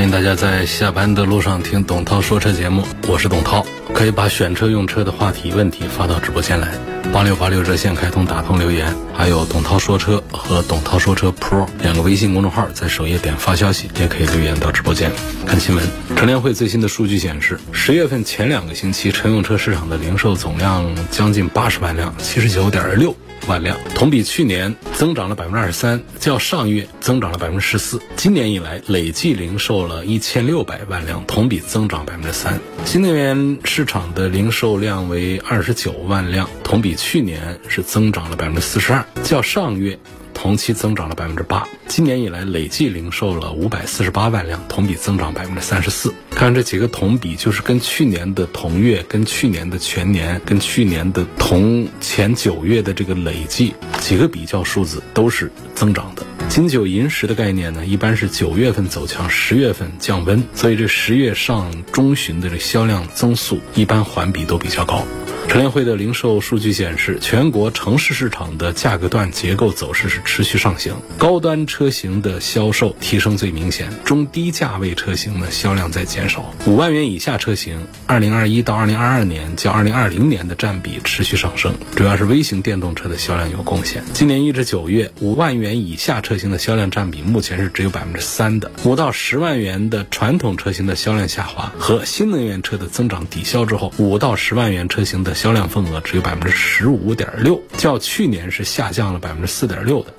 [0.00, 3.66] 欢迎大家在下班的路上听董涛说车节目，我是董涛。
[3.92, 6.68] 可以把选车用车的话题问题发到直播间来，
[7.12, 15.12] 八六八六热线开通打通留言，还有董涛说车和董涛说车 Pro 两个微信公众号，在首页点发消息，也可以留言到直播间
[15.46, 15.86] 看新闻。
[16.16, 23.14] 乘联会最新的数据显示，十月份前两个星期乘用车市场的零售总量将近八十万辆，七十九点六。
[23.46, 28.00] 万辆，同比去年增长了百分之二十三，较上月增长了百分之十四。
[28.16, 32.60] 今年以来累计零售了一千六百万辆，同比增长百分之三。
[32.84, 39.98] 新能源市场的零售量为二十九万辆，同比去年是增长了百分之四十二，较上月。
[40.42, 46.14] 同期增长了百分之八，今年以来累计零售了五百四十八万辆，同比增长百分之三十四。
[46.30, 56.24] 看这几个同比，就是跟去年的同月、跟去年的全年、跟去年的同前九月的这个累计几个比较数字都是增长的。
[56.48, 65.04] 金九银十的概念呢，一般是九月份走强，十月份降温，所以这十月上中旬的这销量增速一般环比都比较高。
[65.50, 76.54] 乘联会的零售数据显示，全国城市市场的价格段结构走势是持续上行，高端车型的销售提升最明显，中低价位车型的销量在减少。
[76.66, 84.04] 五万元以下车型，二零二一到二零二二年较二零二零年的占比持续上升，主要是微型电动车的销量有贡献。
[84.12, 88.70] 今年一至九月，五万元以下车型的销量占比目前是只有百分之三的。
[88.84, 95.34] 五到十万元的传统车型的销量下滑，和新能源车的增长抵消之后，五到十万元车型的。
[95.40, 100.12] 销量份额只有百分之十五点六，较去年是下降了百分之四点六的，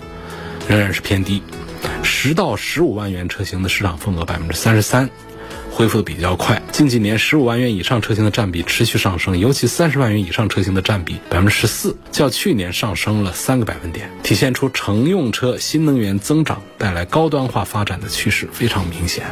[0.67, 1.43] 仍然是偏低。
[2.01, 5.11] 十到十五万元车型的市场份额百分之三十三，
[5.69, 6.59] 恢复的比较快。
[6.71, 19.27] 近几年十五万元以上车型的占比持续上升，尤其三十万元以上车型的占比百分之十四，较去年上升了三个百分点，体现出乘用车新能源增长带来高端化发展的趋势非常明显。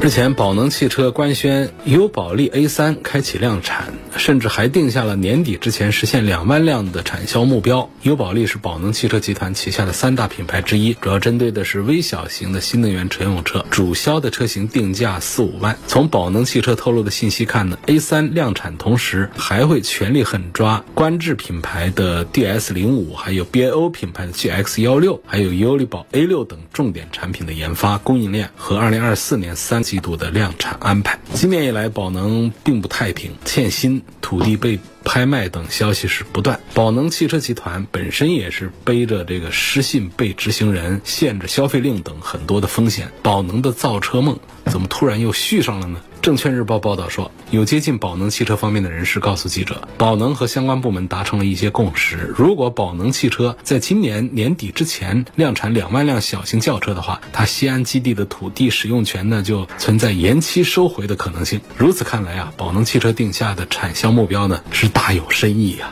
[0.00, 7.88] 日前，宝能汽车官宣优宝利 A 三开启量产，甚至还定下了年底之前实现两万辆的产销目标。
[8.02, 15.78] 优宝利是宝能汽车集团旗下的三大品牌之一，主要针对的是微小型的新能源乘用车，主销的车型定价四五万。
[15.86, 29.78] 从宝能汽车透露的信息看呢，A 三量产同时还会全力狠抓观致品牌的 DS 零五，还有 BAO 品牌的 GX 幺六，还有优利宝 A 六等重点产品的研发、供应链和二零二四年三。
[29.88, 31.18] 季度的量产安排。
[31.32, 36.58] 今年以来，宝能并不太平，欠薪、土地被拍卖等消息是不断。
[36.74, 43.10] 宝能汽车集团本身也是背着这个失信被执行人、限制消费令等很多的风险。
[43.22, 46.00] 宝能的造车梦怎么突然又续上了呢？
[46.20, 52.34] 证券日报报道说，有接近宝能汽车方面的人士告诉记者，宝能和相关部门达成了一些共识。
[52.36, 61.60] 如果宝能汽车在今年年底之前量产两万辆小型轿车的话，它西安基地的土地使用权呢就存在延期收回的可能性。
[61.76, 65.90] 如此看来啊，宝能汽车定下的产销目标呢是大有深意呀。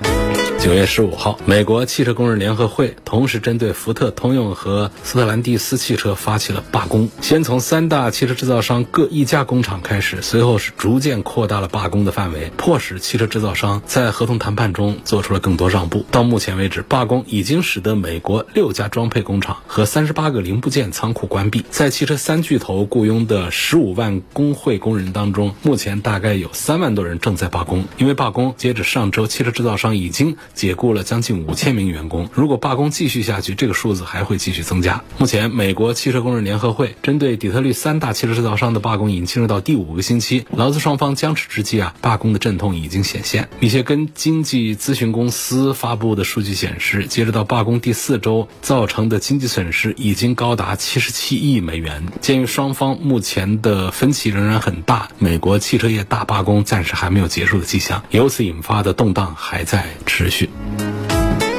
[0.58, 10.15] 九月十五号，美国汽车工人联合会同时针对福特、通用和斯特兰蒂斯汽车发起了罢工，先从三大汽车制造商各一家工厂开始。
[10.22, 16.04] 随后是逐渐扩大了罢工的范围，迫使汽车制造商在合同谈判中做出了更多让步。
[16.10, 21.64] 到目前为止，罢工已经使得美国六家装配工厂和三十八个零部件仓库关闭。
[21.70, 27.84] 在汽车三巨头雇佣的十五万工会工人当中，目前大概有三万多人正在罢工。
[27.98, 32.28] 因为罢工，截止上周，汽车制造商已经解雇了将近五千名员工。
[32.32, 35.02] 如果罢工继续下去，这个数字还会继续增加。
[35.18, 40.16] 目前，美国汽车工人联合会针对底特律三大汽车制造商的罢工已经进入到第五个星。
[40.16, 43.50] 期劳资双方僵持之际啊，罢工的阵痛已经显现。
[43.60, 52.06] 密歇根经济咨询公司发布的数据显示，截止到罢工第四周，造成的经济损失已经高达七十七亿美元。
[52.22, 60.48] 鉴于双方目前的分歧仍然很大，美国汽车业大罢工暂时还没有结束的迹象，由此引发的动荡还在持续。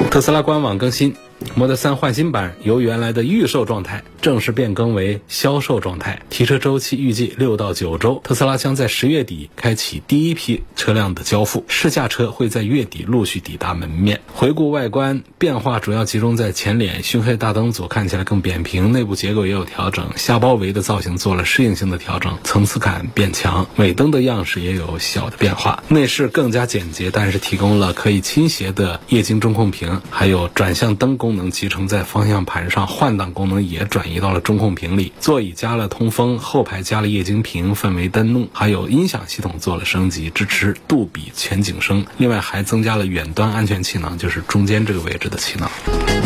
[0.09, 1.15] 特斯拉官网更新。
[1.55, 8.19] Model 3换新版由原来的预售状态正式变更为销售状态，提车周期预计六到九周。
[8.23, 14.19] 特斯拉将在十月底开启第一批车辆的交付，试驾车会在月底陆续抵达门面。
[14.33, 23.65] 回顾外观变化，主要集中在前脸，熏黑大灯组看起来更扁平，内部结构也有调整，下包围的造型做了适应性的调整，层次感变强。
[23.77, 31.36] 尾灯的样式也有小的变化，内饰更加简洁，但是提供了可以倾斜的液晶中控屏，还有转向灯功能。
[31.37, 35.13] 能集成在方向盘上，换挡功能也转移到了中控屏里。
[35.21, 42.05] 座椅加了通风，后排加了液晶屏、氛围灯笼，还有音响系统做了升级，支持杜比全景声。
[42.17, 45.71] 另外还增加了远端安全气囊，就是中间这个位置的气囊。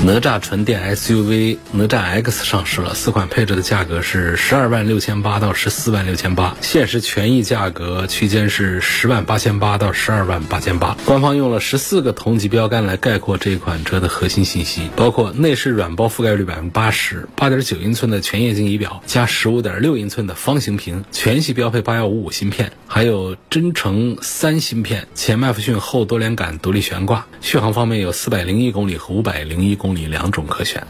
[0.03, 10.97] 哪吒纯电 SUV 哪吒 X 上市了，四款配置的价格是十二万六千八到十四万六千八，现实权益价格区间是十万八千八到十二万八千八。
[11.05, 27.25] 官方用了十四个同级标杆来概括这款车的核心信息，包括内饰软包覆盖率百分之八十，八点九英寸的全液晶仪表加十五点六英寸的方形屏，全系标配八幺五五芯片，还有真诚三芯片，前麦弗逊后多连杆独立悬挂。
[27.41, 30.85] 续航方面有四百零一公里和五百零一公里两种可选。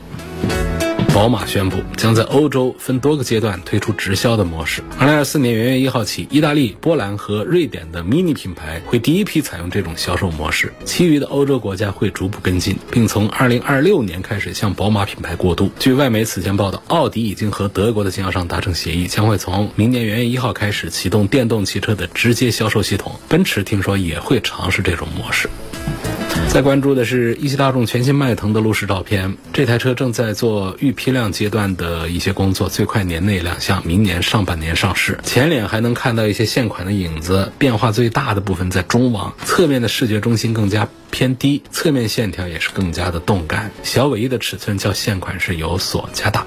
[1.14, 4.82] 宝马宣布将在欧洲分多个阶段推出直销的模式。
[4.98, 15.70] 二零二四年元月一号起，意大利、波兰和瑞典的 MINI 品牌会第一批采用这种销售模式，其余的欧洲国家会逐步跟进，并从二零二六年开始向宝马品牌过渡。
[15.78, 23.20] 据外媒此前报道，奥迪已经和德国的经销商达成协议，将会从明年元月一号开始启动电动汽车的直接销售系统。
[23.28, 25.50] 奔驰听说也会尝试这种模式。
[26.50, 35.18] 再关注的是一汽大众全新迈腾的路试照片，这台车正在做预批量阶段的一些工作，最快年内亮相，明年上半年上市。
[35.24, 46.46] 前脸还能看到一些现款的影子，变化最大的部分在中网，侧面的视觉中心更加偏低，侧面线条也是更加的动感，小尾翼的尺寸较现款是有所加大。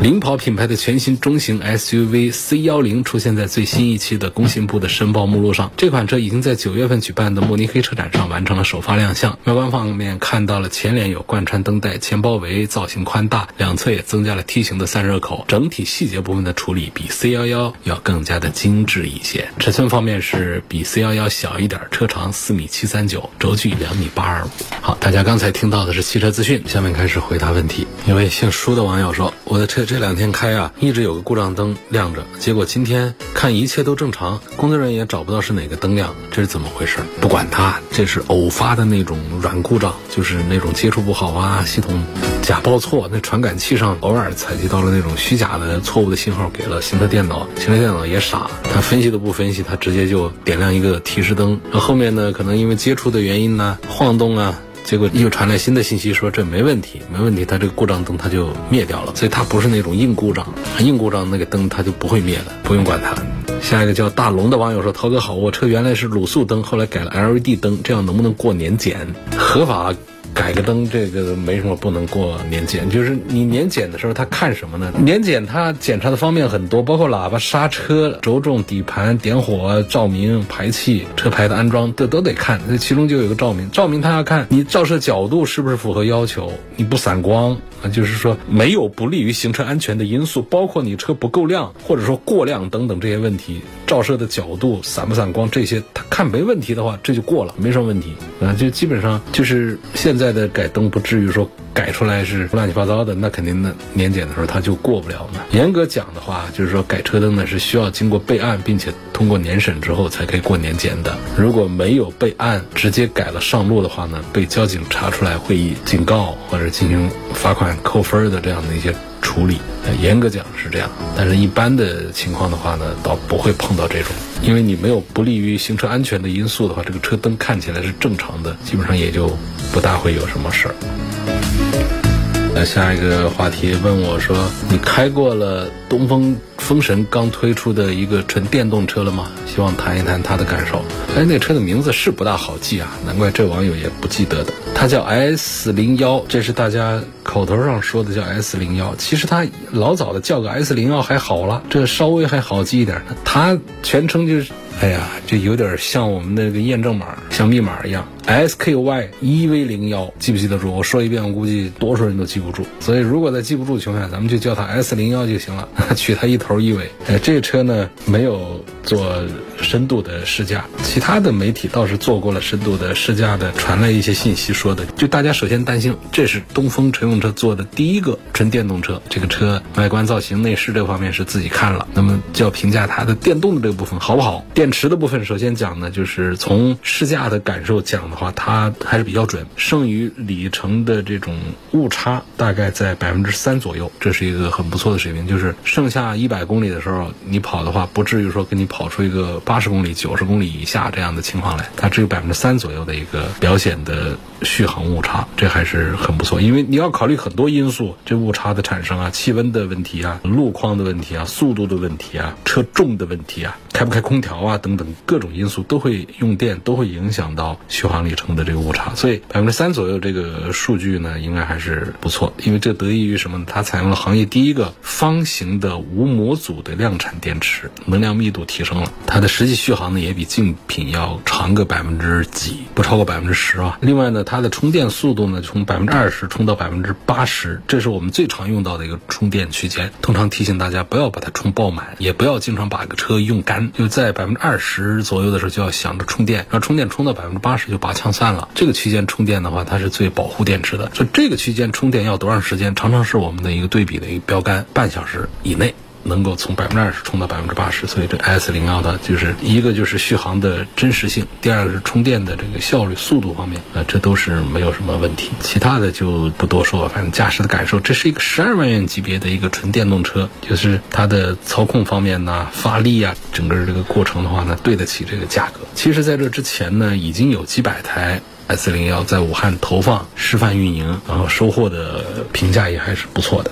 [0.00, 5.70] 领跑品牌的全新中型 SUV C 幺零出现在最新一期的工信部的申报目录上。
[5.76, 9.38] 这款车已经在九月份举办的慕尼黑车展上完成了首发亮相。
[9.44, 15.44] 外观方面看到了前脸有贯穿灯带，前包围造型宽大，两侧也增加了梯形的散热口。
[15.48, 19.50] 整体细节部分的处理比 C 幺幺要更加的精致一些。
[19.58, 24.48] 尺寸方面是比 C 幺幺小一点，车长四米七三九，轴距两米八二五。
[24.80, 27.86] 好，大家刚才听到的是汽车资讯，下面开始回答问题。
[28.06, 36.98] 一位姓舒的网友说：“我的车。”这两天开啊，一直有个故障灯亮着，结果今天看一切都正常，工作人员也找不到是哪个灯亮，这是怎么回事？
[37.20, 42.04] 不管它，这是偶发的那种软故障，就是那种接触不好啊，系统
[42.40, 54.56] 假报错，那传感器上偶尔采集到了那种虚假的错误的信号，给了行车电脑，行车电脑也傻，它分析都不分析，它直接就点亮一个提示灯，那后面呢，可能因为接触的原因呢，晃动啊。
[54.90, 63.14] 结果又传来新的信息，说这没问题，没问题，它这个故障灯它就灭掉了，所以它不是那种硬故障，硬故障那个灯它就不会灭的，不用管它。
[63.62, 69.14] 下一个叫大龙的网友说：“涛哥好，我车原来是卤素灯，后来改了 LED 灯，这样能不能过年检？
[69.38, 69.94] 合法？”
[70.32, 74.92] 改个灯，这个没什么不能过年检，就是你年检的时候，他看什么呢？
[74.98, 82.60] 年检他检查的方面很多，包括喇叭、刹车、轴重、底盘、点火、照明、排气、车牌的安装，这都得看。
[82.68, 100.09] 这其中就有一个照明，照明他要看你照射角度是不是符合要求，你不散光啊，就是说没有不利于行车安全的因素，包括你车不够亮或者说过亮等等这些问题，照射的角度散不散光这些，他看没问题的话，这就过了，没什么问题啊，就基本上就是现。
[100.10, 105.40] 现在的改灯不至于说改出来是乱七八糟的，那肯定的年检的时候它就过不了嘛。
[105.52, 111.16] 严格讲的话，就是说改车灯呢是需要经过备案，并且通过年审之后才可以过年检的。
[111.38, 118.92] 如果没有备案，直接改了上路的话呢，被交警查出来会以警告或者进行罚款扣分的这样的一些。
[119.20, 119.58] 处理，
[120.00, 124.12] 严格讲是这样，但是一般的情况的话呢，倒不会碰到这种，
[124.42, 129.36] 因为你没有不利于行车安全的因素的话，这个车灯看起来是正常的，基本上也就
[129.72, 132.09] 不大会有什么事儿。
[132.52, 134.36] 那下一个话题问我说，
[134.68, 139.30] 你开过了东风风神刚推出的一个纯电动车了吗？
[139.46, 140.84] 希望谈一谈他的感受。
[141.16, 144.52] 哎，那车的名字是不大好记啊，难怪这网友也不记得的。
[144.74, 153.00] 它叫 S 零幺，这是大家口头上说的叫 S 零幺，其实它老早的叫个 S 零幺还好了，这稍微还好记一点。
[153.24, 154.52] 它全称就是。
[154.80, 160.70] 哎呀，这有点像我们那个验证码，像密码一样，SKY E V 零幺，记不记得住？
[160.70, 162.64] 我说一遍，我估计多数人都记不住。
[162.80, 166.88] 所以如果在记不住的情况下，咱们就叫它 S 零幺就行了， 取它一头一尾。
[167.08, 169.22] 哎，这车呢没有做
[169.62, 184.44] 深度的试驾，其他的媒体倒是做过了深度的试驾的，传来一些信息说的，就大家首先担心，这是东风乘用车做的第一个纯电动车，这个车外观造型、内饰这方面是自己看了，那么就要评价它的电动的这个部分好不好？
[184.54, 191.36] 电池的部分，首先讲呢，就是从试驾的感受讲的话，它还是比较准，剩余里程的这种
[191.72, 206.40] 误差大概在百分之三左右，这是一个很不错的水平，就是剩下一百公里的时候，你跑的话，不至于说给你跑出一个八十公里、九十公里以下这样的情况来，它只有百分之三左右的一个表显的续航误差，这还是很不错。
[206.40, 218.94] 因为你要考虑很多因素，这误差的产生啊，气温的问题啊，路况的问题啊，速度的问题啊，车重的问题啊，开不开空调啊等等各种因素都会用电，都会影响到续航里程的这个误差。
[218.94, 222.32] 所以百分之三左右这个数据呢，应该还是不错。
[222.44, 223.44] 因为这得益于什么呢？
[223.46, 233.78] 它采用了行业第一个方形的无模组的量产电池，能量密度提升了，它的实际续航呢也比竞品要长个百分之几，不超过百分之十啊。
[233.80, 239.92] 另外呢，它的充电速度呢从百分之二十充到百分之八十，这是我们最常用到的一个充电区间。
[240.02, 248.48] 通常提醒大家不要把它充爆满，也不要经常把个车用干，就在百分之二十左右的时候就要想着充电，然后充电充到百分之八十就拔枪散了。
[248.54, 250.90] 这个区间充电的话，它是最保护电池的。
[250.94, 255.74] 所以这个区间充电要多长时间，常常是我们的一个对比的一个标杆，半小时以内。
[256.02, 265.30] 能够从百分之二十充到百分之八十，所以这 S 零幺的就是一个就是续航的真实性，第二个是充电的这个效率、速度方面，啊，这都是没有什么问题。
[265.40, 275.60] 其他的就不多说，反正驾驶的感受，这是一个十二万元级别的一个纯电动车，就是它的操控方面呢、发力啊，整个这个过程的话呢，对得起这个价格。
[275.74, 283.50] 其实，在这之前呢，已经有几百台 S 零幺在武汉投放示范运营，然后收获的评价也还是不错的。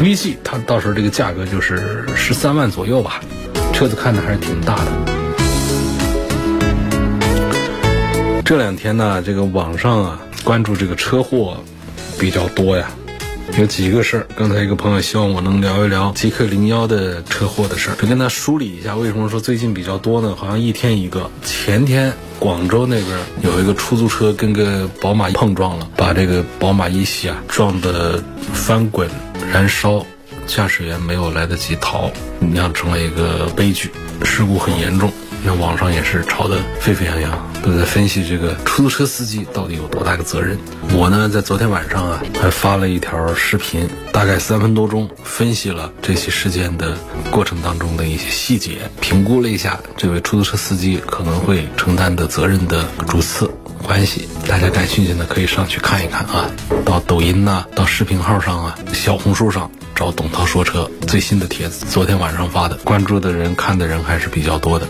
[0.00, 3.20] V 系它到时候这个价格就是十三万左右吧，
[3.72, 4.92] 车子看的还是挺大的。
[8.44, 11.56] 这两天呢，这个网上啊关注这个车祸
[12.18, 12.90] 比较多呀，
[13.58, 14.26] 有几个事儿。
[14.36, 20.34] 刚才一个朋友希望我能聊一聊极氪零幺的车祸的事儿，就跟他梳理一下为什么说最近比较多呢？
[20.36, 21.30] 好像一天一个。
[21.42, 28.22] 前天广州那边有一个出租车跟个宝马碰撞了，把这个宝马一系啊撞得
[28.52, 29.08] 翻滚。
[29.52, 30.04] 燃烧，
[30.46, 32.10] 驾驶员没有来得及逃，
[32.40, 33.90] 酿成了一个悲剧，
[34.24, 35.12] 事故很严重。
[35.46, 40.58] 那网上也是吵得沸沸扬扬，都在分析这个出租车司机到底有多大个责任。
[40.94, 46.96] 我呢，在昨天晚上啊，还发了一条视频，大概三分多钟，分析了这起事件的
[47.30, 53.50] 过程当中的一些细节，评估了一下这位出租车司机可能会承担的责任的主次。
[53.84, 56.50] 关系，大家感兴趣的可以上去看一看啊，
[56.86, 64.86] 到抖音呐，到视频号上啊，小红书上找董涛说车最新的帖子，昨天晚上发的，关注的人看的人还是比较多的。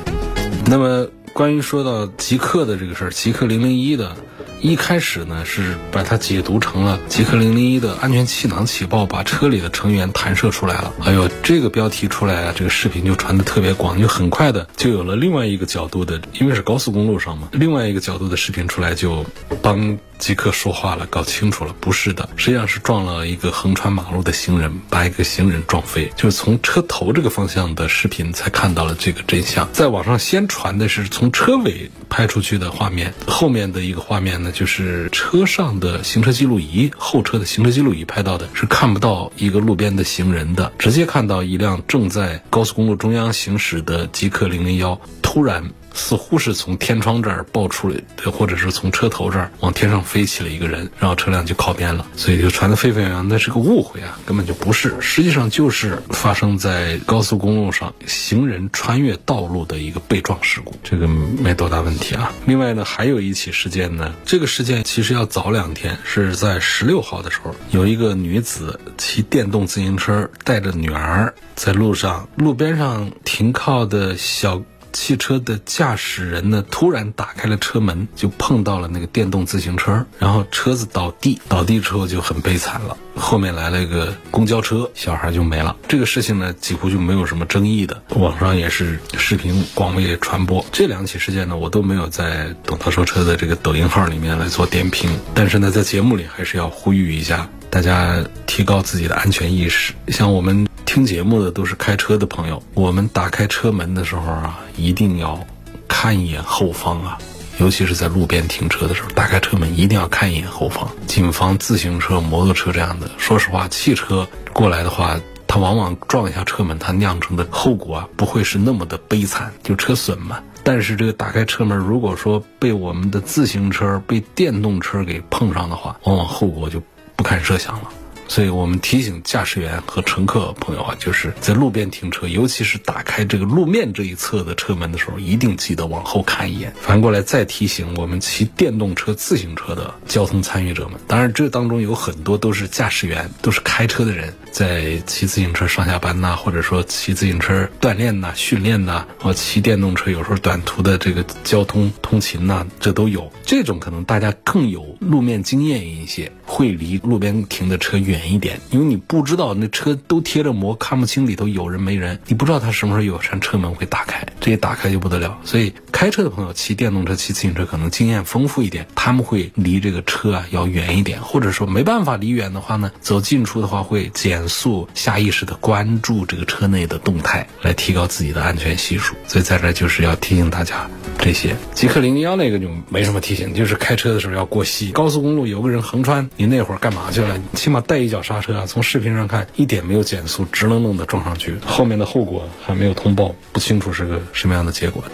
[0.67, 4.15] 那么关于说到极客的这个事儿，极客零零一的。
[4.65, 10.91] 一开始呢，是把它解读成了极氪零零一的安全气囊起爆，把车里的成员弹射出来了。
[11.05, 19.27] 哎呦，这个标题出来啊，这个视频就传的特别广，就很快的就有了另外一个角度的，因为是高速公路上嘛，另外一个角度的视频出来就
[19.61, 19.99] 帮。
[20.25, 26.11] 即刻说话了，搞清楚了，不是的，实际上是撞了一个横穿马路的行人，把一个行人撞飞。
[26.17, 29.71] 就是从车头这个方向的视频才看到了这个真相。
[29.75, 45.71] 在网上先传的是从车尾拍出去的画面，后面的一个画面呢，就是车上的行车记录仪，后车的行车记录仪拍到的是看不到一个路边的行人的，直接看到一辆正在高速公路中央行驶的极氪零零幺突然。
[45.95, 47.97] 似乎是从天窗这儿爆出来，
[48.31, 53.29] 或者是从车头这儿往天上飞起了一个人，然后车辆就靠边了，所以就传得沸沸扬扬。
[53.29, 62.33] 那是个误会啊，根本就不是，实际上就是发生在高速公路上行人穿越道路的一个被撞事故，这个没多大问题啊。
[62.45, 74.61] 另外呢，还有一起事件呢，这个事件其实要早两天，是在十六号的时候，有一个女子骑电动自行车带着女儿在路上，路边上停靠的小。
[74.95, 82.97] 汽车的驾驶人呢，突然打开了车门，就碰到了那个电动自行车，然后车子倒地，倒地之后就很悲惨了。
[83.17, 85.77] 后面来了一个公交车，小孩就没了。
[85.89, 90.65] 这个事情呢，几乎就没有什么争议的，网上也是视频广为传播。
[90.73, 99.93] 这两起事件呢，我都没有在董涛说车的这个抖音号里面来做点评，但是呢，在节目里还是要呼吁一下大家，提高自己的安全意识。
[100.09, 100.67] 像我们。
[100.95, 105.45] 听节目的都是开车的朋友，我们打开车门的时候啊，一定要
[105.89, 107.19] 看一眼后方啊，
[107.59, 113.11] 尤其是在路边停车的时候，打开车门一定要看一眼后方，谨防自行车、摩托车这样的。
[113.19, 115.19] 说实话，汽车过来的话。
[115.47, 120.41] 它往往撞一下车门，它酿成的后果啊，不会是那么的悲惨，就车损嘛。
[120.65, 126.83] 但是这个打开车门，如果说被我们的自行车、被电动车给碰上的话，往往后果就
[127.15, 127.89] 不堪设想了。
[128.27, 136.73] 所以我们提醒驾驶员和乘客朋友啊，就是在路边停车，尤其是打开这个路面这一侧的车门的时候，一定记得往后看一眼。
[136.81, 153.31] 反过来再提醒我们骑电动车、自行车的交通参与者们，当然这当中有很多都是驾驶员，都是开车的人，在骑自行车上下班呐，或者说骑自行车锻炼呐、训练呐，或骑电动车有时候短途的这个交通通勤呐，这都有。
[153.45, 165.37] 这种可能大家更有路面经验一些，会离路边停的车远远一点，因为你不知道那车都贴着膜，看不清里头有人没人，你不知道它什么时候有扇车门会打开，这一打开就不得了。
[165.45, 179.15] 所以开车的朋友骑电动车、骑自行车可能经验丰富一点，他们会离这个车啊要远一点，或者说没办法离远的话呢，走近处的话会减速，下意识的关注这个车内的动态，来提高自己的安全系数。
[179.29, 181.55] 所以在这就是要提醒大家这些。
[181.75, 187.41] 极客零零幺那个就没什么提醒，就是开车的时候要过溪，高速公路有个人横穿，你那会儿干嘛去了？
[187.55, 188.67] 起码带一脚刹车啊！
[188.67, 195.05] 从视频上看，一点没有减速，直愣愣的撞上去，后面的后果还没有通报，不清楚是个什么样的结果。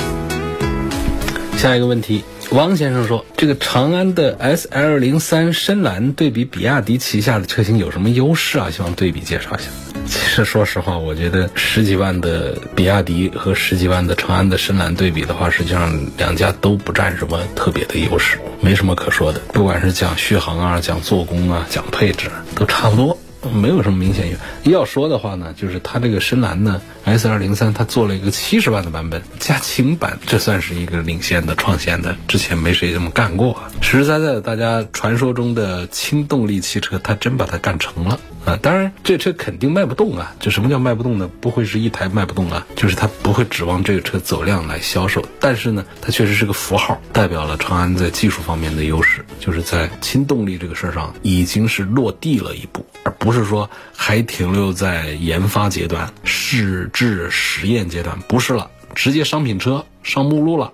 [1.61, 8.71] 下一个问题，王先生说，这个长安的 S L 零三深蓝对比比亚迪旗下的车型有什么优势啊？
[8.71, 9.69] 希望对比介绍一下。
[10.07, 19.39] 其实说实话，我觉得十几万的比亚迪和十几万的长安的深蓝对比的话，实际上两家都不占什么特别的优势，没什么可说的。
[19.53, 23.19] 不管是讲续航啊，讲做工啊，讲配置，都差不多。
[23.49, 33.57] 没有什么明显要说的话呢，就是它这个深蓝呢，S 二零三它做了一个七十万的版本加轻版，这算是一个领先的、创新的，之前没谁这么干过。
[33.81, 38.59] 实实在在的，大家传说中的轻动力汽车，它真把它干成了啊！
[38.63, 40.35] 当然，这车肯定卖不动啊。
[40.41, 41.31] 就什么叫卖不动呢？
[41.41, 45.25] 不会是一台卖不动啊，就是它不会指望这个车走量来销售。
[45.39, 60.73] 但是呢，它确实是个符号，代表了长安在技术方面的优势，就是在轻动力这个事儿上已经是落地了一步，而不是说还停留在研发阶段、试制实验阶段，不是了，直接商品车上目录了。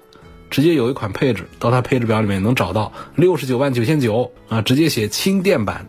[0.49, 5.89] 直接有一款配置，到它配置表里面能找到六十九万九千九啊，直接写轻电版，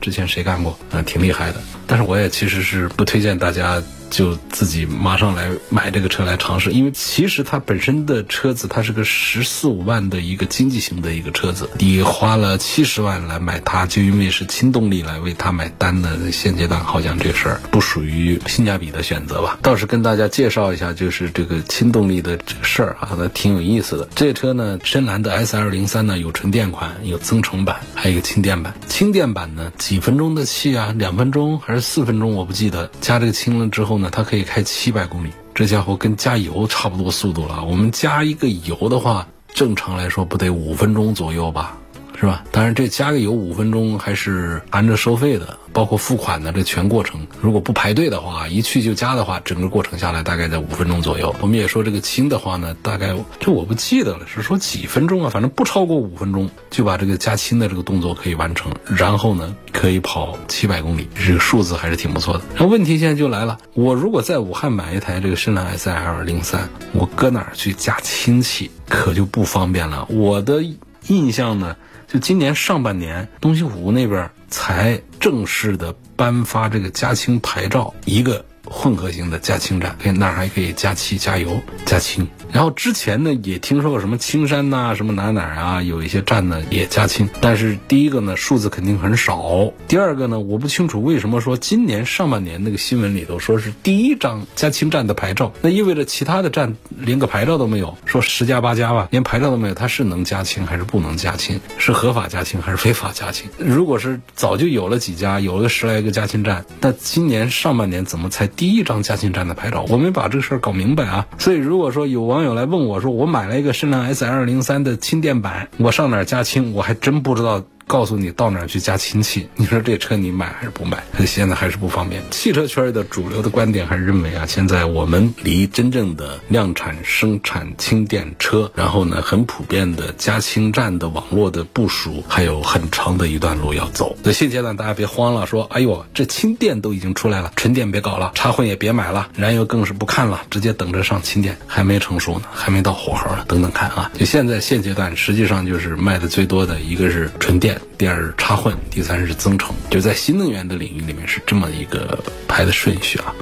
[0.00, 1.02] 之前谁干过啊？
[1.02, 1.60] 挺厉害的。
[1.86, 3.82] 但是我也其实是不推荐大家。
[4.14, 19.58] 就自己马上来买这个车来尝试，因为其实它本身的车子它是个十四五万的一个经济型的一个车子，你花了七十万来买它，就因为是轻动力来为它买单的，现阶段好像这事儿不属于性价比的选择吧。
[19.62, 24.08] 倒是跟大家介绍一下，就是这个轻动力的这个事儿啊，那挺有意思的。
[24.14, 28.72] 这车呢，深蓝的 S L 零三呢有纯电款，有增程版，还有一个轻电版。
[28.86, 32.88] 轻电版呢几分钟的气啊，两分钟还是四分钟，我不记得。
[33.00, 34.03] 加这个氢了之后呢。
[34.10, 37.64] 它可以开七百公里，这家伙跟加油差不多速度了。
[37.64, 41.76] 我们加一个油的话，正常来说不得五分钟左右吧，
[42.18, 42.44] 是吧？
[42.52, 45.58] 当然，这加个油五分钟还是含着收费的。
[45.74, 51.34] 包括付款的这全过程，如果不排队的话，一去就加的话，整个过程下来大概在五分钟左右。
[51.40, 55.30] 我们也说这个轻的话呢，大概这我不记得了，是说几分钟啊？
[55.30, 62.44] 反正不超过五分钟就把这个加氢的这个动作可以完成，然后呢可以跑七百公里，这个数字还是挺不错的。
[62.56, 70.06] 那问题现在就来了，我如果在武汉买一台这个深蓝 S L 零三，我搁哪儿去加氢气，可就不方便了。
[70.08, 70.62] 我的
[71.08, 71.74] 印象呢，
[72.06, 74.30] 就今年上半年东西湖那边。
[74.50, 82.24] 才正式的颁发这个加氢牌照，一个混合型的加氢站，可以那还可以加气、加油、加氢。
[82.54, 87.28] 然后之前呢，也听说过什么青山呐，什么哪哪啊，有一些站呢也加氢。
[87.40, 97.92] 但是第一个呢，数字肯定很少；第二个呢，我不清楚为什么说今年上半年那个新闻里头说是第一张加氢站的牌照，那意味着其他的站连个牌照都没有。
[98.04, 101.60] 说十家八家吧，连牌照都没有，它是能加氢还是不能加氢？
[101.76, 103.50] 是合法加氢还是非法加氢？
[103.58, 109.84] 如果是早就有了几家，有了十来个加氢站，那今年上半年怎么才第一张加氢站的牌照？
[109.88, 111.26] 我没把这个事儿搞明白啊。
[111.36, 112.50] 所以如果说有网友友。
[112.50, 116.74] 有来问我说，我买了一个深蓝 S L 零三的轻电版，我上哪加氢？
[116.74, 117.64] 我还真不知道。
[117.86, 119.48] 告诉你到哪儿去加氢气？
[119.56, 121.02] 你说这车你买还是不买？
[121.26, 122.22] 现在还是不方便。
[122.30, 134.16] 汽车圈的主流的观点还是认为啊，现在我们离真正的量产生产轻电车，然后呢很普遍的加氢站的网络的部署，还有很长的一段路要走。
[134.22, 144.10] 所以现阶段大家别慌了，说哎呦这轻电都已经出来了，纯电别搞了，插混也别买了，燃油更是不看了，直接等着上轻电，还没成熟呢，还没到火候呢，等等看啊。
[144.18, 147.73] 就现在现阶段，实际上就是卖的最多的一个是纯电。
[147.96, 153.34] 第二是插混，第三是增程，就在新能源的领域里面是这么一个排的顺序啊。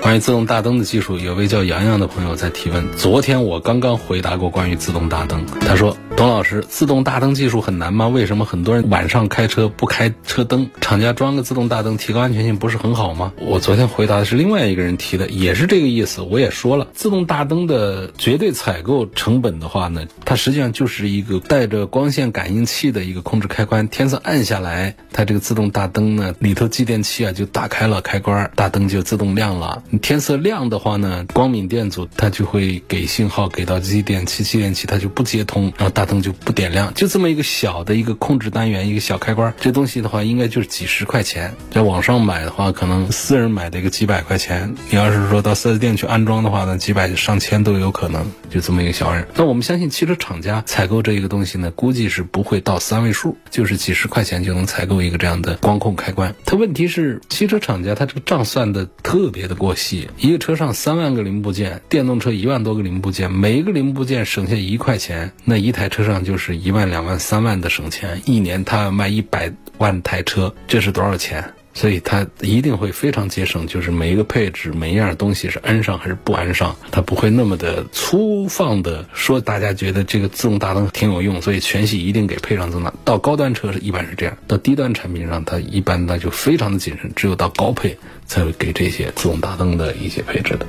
[0.00, 2.84] 关于自动大灯的技术，有位叫洋洋的朋友在提问。
[2.96, 8.06] 昨天我刚刚回答过关于自动大灯，他说：“董老师，自动大灯技术很难吗？
[8.06, 10.70] 为什么很多人晚上开车不开车灯？
[10.80, 16.20] 厂家装个自动大灯，提高安全性不是很好吗？”我昨天回答的是另外一个人提的，也是这个意思。
[16.20, 29.82] 我也说了，自动大灯的绝对采购成本的话呢，它实际上就是一个带着光线感应器的一个控制开关，天色暗下来，它这个自动大灯呢里头继电器啊就打开了开关，大灯就自动亮了。
[30.00, 36.92] 天色亮的话呢，光敏电阻它就会给信号给到继电器，继电器它就不接通，然后大灯灯就不点亮。
[36.94, 44.74] 就这么一个小的一个控制单元，一个小开关，这东西的话应该就是几十块钱，在网上买的话，可能私人买的一个几百块钱。
[44.90, 48.30] 你要是说到四 S 店去安装的话呢，几百上千都有可能。
[48.50, 49.26] 就这么一个小人。
[49.34, 56.34] 那我们相信汽车厂家采购这一个东西呢，估计是不会到三位数，就是几十块钱就能采购一个这样的光控开关。
[56.44, 60.10] 它问题是汽车厂家它这个账算的特别的过细。
[60.18, 68.22] 一个车上三万个零部件，电动车一万多个零部件，每一个零部件省下一块钱，那一台车上就是一万、两万、三万的省钱。
[68.24, 71.52] 一年他卖一百万台车，这是多少钱？
[71.74, 79.40] 所以他一定会非常节省，就是每一个配置、每一样东西是安上还是不安上，他不会那么的粗放的说。
[79.40, 82.92] 大家觉得这个自动大灯挺有用，所以全系一定给配上自动大。
[83.06, 90.66] 到高端车是一般是这样，到低端产品上，它一般那就非常的谨慎，只有到高配才会给这些自动大灯的一些配置的。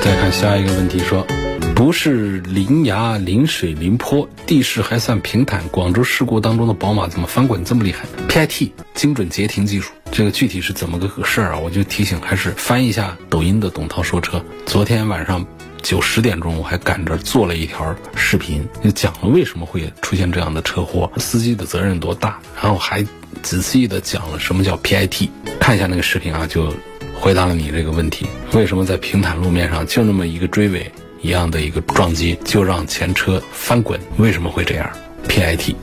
[0.00, 1.26] 再看下一个问题说。
[1.76, 5.62] 不是临崖临水临坡，地势还算平坦。
[5.68, 11.58] 广州事故当中的宝马怎么翻滚这么厉害？PIT 精准截停技术，这个具体是怎么个事儿啊？
[11.58, 14.42] 我就提醒，还是翻一下抖音的董涛说车。
[14.64, 15.44] 昨天晚上
[15.82, 23.06] 九十点钟，我还赶着做了一条视频，就讲了为什么会出现这样的车祸，司机的责任多大，然后还
[23.42, 25.28] 仔细的讲了什么叫 PIT。
[25.60, 26.72] 看一下那个视频啊，就
[27.14, 30.90] 回答了你这个问题：为什么在平坦路面上就那么一个追尾？
[31.20, 34.90] 一样的一个撞击就让前车翻滚，为什么会这样
[35.28, 35.74] ？PIT。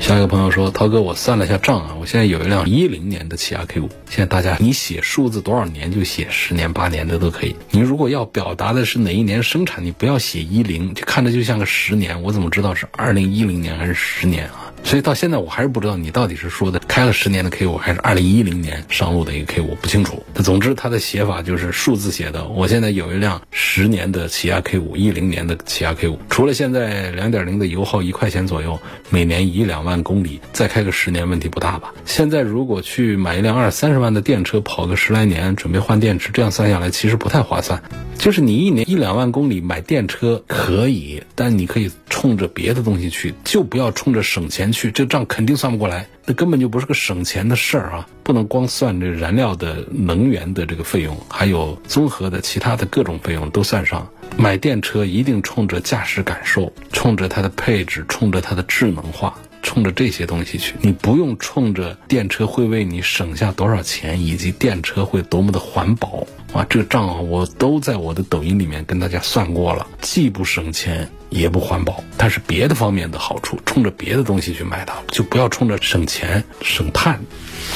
[0.00, 3.90] 下一个朋友说：“涛哥，我算了一下账啊，我现在有一辆一零年的起亚 K 五。
[4.08, 7.56] 现在大家你写数字多少年就写十年八年的都可以。
[7.72, 12.22] 你如果要表达的是哪一年生产，你不要写一零，就看着就像个十年。
[12.22, 20.22] 我怎么知道是二零一零年还是十年啊？”所以到现在我还是不知道你到底是说的开了十年的 K 五，还是二零一零年上路的一个 K 五，不清楚。
[20.36, 22.46] 总之它的写法就是数字写的。
[22.48, 28.78] 我现在有一辆十年的起亚 K 五，一零年的起亚 K 五，除了现在两点零的油耗一块钱左右，
[29.10, 31.92] 每年一两万公里，再开个十年问题不大吧？
[32.06, 37.82] 现在如果去买一辆二三十万的电车，跑个十来年，准备换电池，这样算下来其实不太划算。
[38.18, 46.06] 就是你一年一两万公里买电车可以，但你可以冲着别的东西去，就不要冲着省钱去，这账肯定算不过来。
[46.24, 48.06] 那根本就不是个省钱的事儿啊！
[48.22, 54.06] 不能光算这燃料的能源的这个费用，还有综合的其他的各种费用都算上。
[54.36, 60.74] 买电车一定冲着驾驶感受，冲着它的配置，冲着它的智能化，冲着这些东西去。
[60.80, 66.26] 你不用冲着电车会为你省下多少钱，以及电车会多么的环保。
[66.58, 77.20] 啊，这个账啊，我都在我的抖音里面跟大家算过了，既不省钱也不环保，它是别的方面的好处，冲着别的东西去买它，就不要冲着省钱省碳。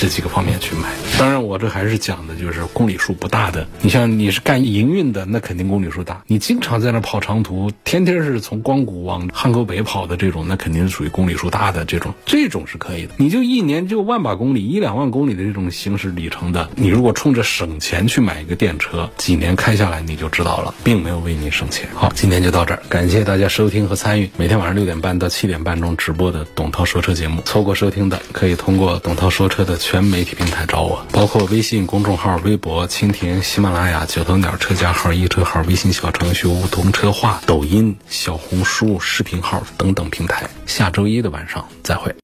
[0.01, 3.67] 这几个方面去买，当然我这还是讲的就是公里数不大的。
[3.83, 6.23] 你像你是干营运的，那肯定公里数大。
[6.27, 13.13] 你经常在那跑长途，天天是从光谷往汉口北跑的这种，那肯定是属于公里数大的这种，这种是可以的。
[13.19, 21.89] 你就一年就万把公里、一两万公里的这种行驶里程的，你如果冲着省钱去买一个电车，几年开下来你就知道了，并没有为你省钱。
[21.95, 27.41] 好，今天就到这儿，感谢大家收听和参与每天晚上六点半到七点半钟直播的董涛说车节目。
[27.45, 29.79] 错过收听的，可以通过董涛说车的。
[29.93, 40.49] 全媒体平台找我，包括微信公众号、微博、蜻蜓、喜马拉雅、九头鸟车架号、易车号、微信小程序梧桐车话、抖音、小红书视频号等等平台。
[40.65, 42.15] 下周一的晚上再会。